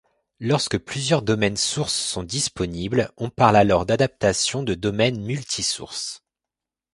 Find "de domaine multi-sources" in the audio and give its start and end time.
4.63-6.23